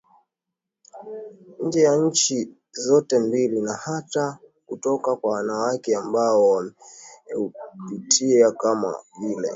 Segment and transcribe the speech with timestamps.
[1.63, 9.49] nje ya nchi zote mbili na hata kutoka kwa wanawake ambao wameupitia kama vile